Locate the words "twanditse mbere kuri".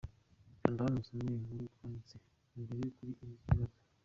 1.73-3.11